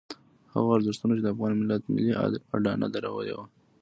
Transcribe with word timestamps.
هغو 0.53 0.69
ارزښتونو 0.77 1.13
چې 1.17 1.23
د 1.23 1.27
افغان 1.33 1.51
ملت 1.61 1.81
ملي 1.93 2.13
اډانه 2.55 2.87
درولې 2.95 3.33
وه. 3.37 3.45